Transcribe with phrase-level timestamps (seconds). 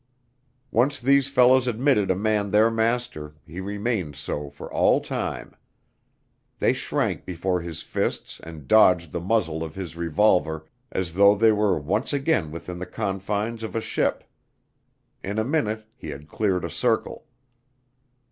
[0.71, 5.55] Once these fellows admitted a man their master, he remained so for all time.
[6.57, 11.51] They shrank before his fists and dodged the muzzle of his revolver as though they
[11.51, 14.23] were once again within the confines of a ship.
[15.23, 17.27] In a minute he had cleared a circle.